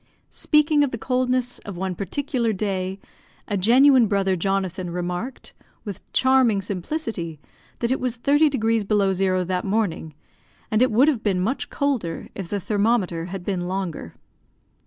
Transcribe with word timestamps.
Speaking 0.31 0.83
of 0.83 0.89
the 0.89 0.97
coldness 0.97 1.59
of 1.59 1.77
one 1.77 1.93
particular 1.93 2.53
day, 2.53 2.99
a 3.47 3.55
genuine 3.55 4.07
brother 4.07 4.35
Jonathan 4.35 4.89
remarked, 4.89 5.53
with 5.85 6.01
charming 6.11 6.59
simplicity, 6.63 7.39
that 7.81 7.91
it 7.91 7.99
was 7.99 8.15
thirty 8.15 8.49
degrees 8.49 8.83
below 8.83 9.13
zero 9.13 9.43
that 9.43 9.63
morning, 9.63 10.15
and 10.71 10.81
it 10.81 10.89
would 10.89 11.07
have 11.07 11.21
been 11.21 11.39
much 11.39 11.69
colder 11.69 12.29
if 12.33 12.49
the 12.49 12.59
thermometer 12.59 13.25
had 13.25 13.45
been 13.45 13.67
longer. 13.67 14.15